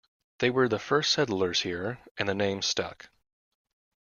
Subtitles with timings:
[0.39, 3.11] They were the first settlers here and the name stuck.